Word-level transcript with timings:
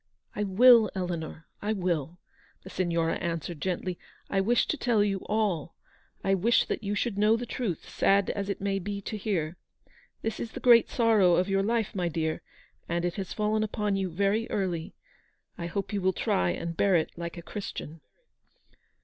u 0.35 0.41
I 0.41 0.43
will, 0.45 0.89
Eleanor, 0.95 1.45
I 1.61 1.73
will," 1.73 2.17
the 2.63 2.71
Signora 2.71 3.17
answered 3.17 3.61
gently." 3.61 3.99
I 4.31 4.41
wish 4.41 4.65
to 4.69 4.75
tell 4.75 5.03
you 5.03 5.19
all. 5.29 5.75
I 6.23 6.33
wish 6.33 6.65
that 6.65 6.83
you 6.83 6.95
should 6.95 7.19
know 7.19 7.37
the 7.37 7.45
truth, 7.45 7.87
sad 7.87 8.31
as 8.31 8.49
it 8.49 8.59
may 8.59 8.79
be 8.79 8.99
to 9.01 9.15
hear. 9.15 9.57
This 10.23 10.39
is 10.39 10.53
the 10.53 10.59
great 10.59 10.89
sorrow 10.89 11.35
of 11.35 11.49
your 11.49 11.61
life, 11.61 11.93
my 11.93 12.07
dear, 12.07 12.41
and 12.89 13.05
it 13.05 13.13
has 13.17 13.31
fallen 13.31 13.61
upon 13.63 13.95
you 13.95 14.09
very 14.09 14.49
early. 14.49 14.95
I 15.55 15.67
hope 15.67 15.93
you 15.93 16.01
will 16.01 16.13
try 16.13 16.49
and 16.49 16.75
bear 16.75 16.95
it 16.95 17.11
like 17.15 17.37
a 17.37 17.43
Christian." 17.43 18.01